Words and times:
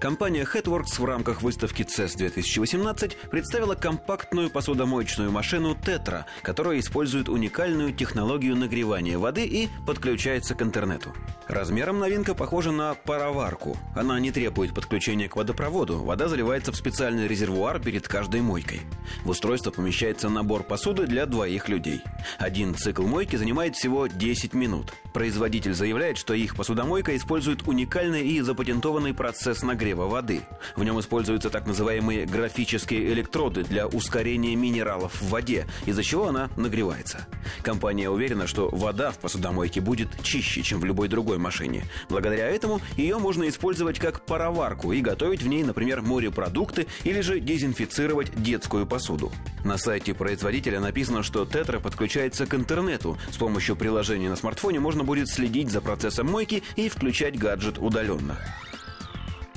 Компания 0.00 0.44
Headworks 0.44 1.00
в 1.00 1.04
рамках 1.04 1.42
выставки 1.42 1.82
CES 1.82 2.16
2018 2.18 3.16
представила 3.30 3.74
компактную 3.74 4.48
посудомоечную 4.48 5.32
машину 5.32 5.74
Tetra, 5.74 6.24
которая 6.42 6.78
использует 6.78 7.28
уникальную 7.28 7.92
технологию 7.92 8.54
нагревания 8.54 9.18
воды 9.18 9.44
и 9.44 9.68
подключается 9.86 10.54
к 10.54 10.62
интернету. 10.62 11.12
Размером 11.48 11.98
новинка 11.98 12.34
похожа 12.34 12.70
на 12.70 12.94
пароварку. 12.94 13.76
Она 13.96 14.20
не 14.20 14.30
требует 14.30 14.72
подключения 14.72 15.28
к 15.28 15.34
водопроводу, 15.34 15.98
вода 15.98 16.28
заливается 16.28 16.70
в 16.70 16.76
специальный 16.76 17.26
резервуар 17.26 17.80
перед 17.80 18.06
каждой 18.06 18.40
мойкой. 18.40 18.82
В 19.24 19.30
устройство 19.30 19.72
помещается 19.72 20.28
набор 20.28 20.62
посуды 20.62 21.06
для 21.06 21.26
двоих 21.26 21.68
людей. 21.68 22.02
Один 22.38 22.76
цикл 22.76 23.02
мойки 23.02 23.34
занимает 23.34 23.74
всего 23.74 24.06
10 24.06 24.54
минут. 24.54 24.92
Производитель 25.12 25.74
заявляет, 25.74 26.18
что 26.18 26.34
их 26.34 26.54
посудомойка 26.54 27.16
использует 27.16 27.66
уникальный 27.66 28.28
и 28.28 28.40
запатентованный 28.42 29.14
процесс 29.14 29.62
нагрева 29.62 29.87
воды. 29.94 30.42
В 30.76 30.84
нем 30.84 30.98
используются 31.00 31.50
так 31.50 31.66
называемые 31.66 32.26
графические 32.26 33.12
электроды 33.12 33.64
для 33.64 33.86
ускорения 33.86 34.54
минералов 34.56 35.20
в 35.20 35.28
воде, 35.28 35.66
из-за 35.86 36.02
чего 36.02 36.28
она 36.28 36.50
нагревается. 36.56 37.26
Компания 37.62 38.10
уверена, 38.10 38.46
что 38.46 38.68
вода 38.68 39.10
в 39.10 39.18
посудомойке 39.18 39.80
будет 39.80 40.08
чище, 40.22 40.62
чем 40.62 40.80
в 40.80 40.84
любой 40.84 41.08
другой 41.08 41.38
машине. 41.38 41.84
Благодаря 42.08 42.48
этому 42.48 42.80
ее 42.96 43.18
можно 43.18 43.48
использовать 43.48 43.98
как 43.98 44.24
пароварку 44.24 44.92
и 44.92 45.00
готовить 45.00 45.42
в 45.42 45.48
ней, 45.48 45.62
например, 45.62 46.02
морепродукты 46.02 46.86
или 47.04 47.20
же 47.20 47.40
дезинфицировать 47.40 48.30
детскую 48.42 48.86
посуду. 48.86 49.32
На 49.64 49.76
сайте 49.78 50.14
производителя 50.14 50.80
написано, 50.80 51.22
что 51.22 51.44
Тетра 51.44 51.80
подключается 51.80 52.46
к 52.46 52.54
интернету. 52.54 53.18
С 53.30 53.36
помощью 53.36 53.76
приложения 53.76 54.28
на 54.28 54.36
смартфоне 54.36 54.80
можно 54.80 55.04
будет 55.04 55.28
следить 55.28 55.70
за 55.70 55.80
процессом 55.80 56.26
мойки 56.26 56.62
и 56.76 56.88
включать 56.88 57.38
гаджет 57.38 57.78
удаленно. 57.78 58.38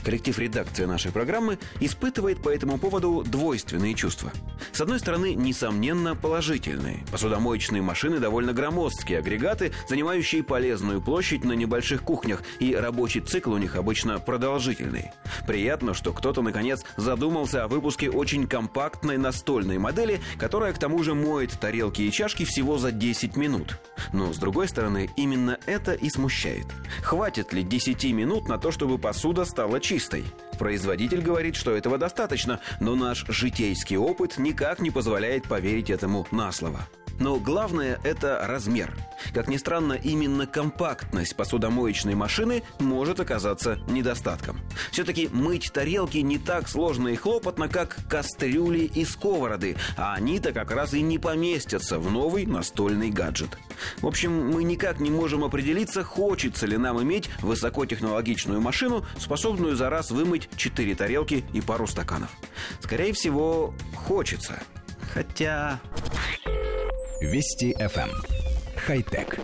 Коллектив 0.03 0.38
редакции 0.39 0.85
нашей 0.85 1.11
программы 1.11 1.59
испытывает 1.80 2.41
по 2.41 2.49
этому 2.49 2.77
поводу 2.80 3.23
двойственные 3.25 3.94
чувства. 3.94 4.31
С 4.71 4.81
одной 4.81 4.99
стороны, 4.99 5.35
несомненно, 5.35 6.16
положительные. 6.16 7.03
Посудомоечные 7.11 7.81
машины 7.81 8.19
довольно 8.19 8.53
громоздкие 8.53 9.19
агрегаты, 9.19 9.71
занимающие 9.88 10.43
полезную 10.43 11.02
площадь 11.02 11.43
на 11.43 11.53
небольших 11.53 12.03
кухнях, 12.03 12.41
и 12.59 12.73
рабочий 12.73 13.21
цикл 13.21 13.53
у 13.53 13.58
них 13.58 13.75
обычно 13.75 14.17
продолжительный. 14.19 15.11
Приятно, 15.45 15.93
что 15.93 16.13
кто-то, 16.13 16.41
наконец, 16.41 16.83
задумался 16.97 17.63
о 17.63 17.67
выпуске 17.67 18.09
очень 18.09 18.47
компактной 18.47 19.17
настольной 19.17 19.77
модели, 19.77 20.19
которая, 20.39 20.73
к 20.73 20.80
тому 20.80 21.03
же, 21.03 21.13
моет 21.13 21.52
тарелки 21.59 22.02
и 22.02 22.11
чашки 22.11 22.43
всего 22.43 22.77
за 22.77 22.91
10 22.91 23.36
минут. 23.36 23.77
Но, 24.13 24.33
с 24.33 24.38
другой 24.38 24.67
стороны, 24.67 25.09
именно 25.15 25.59
это 25.67 25.93
и 25.93 26.09
смущает. 26.09 26.65
Хватит 27.03 27.53
ли 27.53 27.61
10 27.61 28.03
минут 28.13 28.47
на 28.47 28.58
то, 28.58 28.71
чтобы 28.71 28.97
посуда 28.97 29.45
стала 29.45 29.80
чистой? 29.80 29.91
Чистой. 29.92 30.23
Производитель 30.58 31.22
говорит, 31.22 31.58
что 31.58 31.75
этого 31.75 31.97
достаточно, 31.97 32.61
но 32.80 32.95
наш 32.95 33.25
житейский 33.28 33.98
опыт 33.98 34.38
никак 34.38 34.80
не 34.80 34.89
позволяет 34.89 35.50
поверить 35.50 35.89
этому 35.89 36.25
на 36.31 36.53
слово. 36.53 36.88
Но 37.22 37.39
главное– 37.39 38.00
это 38.03 38.44
размер. 38.47 38.97
Как 39.31 39.47
ни 39.47 39.58
странно, 39.58 39.94
именно 39.94 40.47
компактность 40.47 41.36
посудомоечной 41.36 42.16
машины 42.16 42.64
может 42.80 43.19
оказаться 43.19 43.77
недостатком. 43.88 44.59
Все-таки 44.91 45.30
мыть 45.31 45.72
тарелки 45.72 46.17
не 46.17 46.39
так 46.39 46.67
сложно 46.67 47.09
и 47.09 47.16
хлопотно, 47.16 47.67
как 47.67 47.97
кастрюли 48.09 48.80
и 48.80 49.05
сковороды, 49.05 49.77
а 49.97 50.16
они-то 50.16 50.52
как 50.52 50.72
раз 50.72 50.95
и 50.95 51.03
не 51.03 51.19
поместятся 51.19 51.99
в 51.99 52.09
новый 52.09 52.47
настольный 52.47 53.11
гаджет. 53.11 53.55
В 54.02 54.08
общем, 54.08 54.49
мы 54.49 54.64
никак 54.64 54.99
не 54.99 55.11
можем 55.11 55.44
определиться, 55.44 56.03
хочется 56.03 56.66
ли 56.66 56.77
нам 56.77 57.03
иметь 57.03 57.30
высокотехнологичную 57.42 58.61
машину, 58.61 59.05
способную 59.19 59.75
за 59.75 59.92
раз 59.92 60.09
вымыть 60.09 60.49
4 60.55 60.95
тарелки 60.95 61.45
и 61.53 61.61
пару 61.61 61.86
стаканов. 61.86 62.32
Скорее 62.80 63.14
всего, 63.14 63.76
хочется. 63.95 64.59
Хотя... 65.14 65.80
Вести 67.21 67.76
FM. 67.77 68.09
Эм. 68.09 68.23
Хай-тек. 68.76 69.39